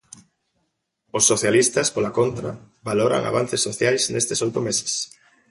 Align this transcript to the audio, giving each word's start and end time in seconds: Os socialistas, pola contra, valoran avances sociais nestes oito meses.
Os 1.17 1.23
socialistas, 1.31 1.87
pola 1.95 2.15
contra, 2.19 2.49
valoran 2.89 3.23
avances 3.25 3.63
sociais 3.67 4.01
nestes 4.13 4.39
oito 4.45 4.59
meses. 4.67 4.91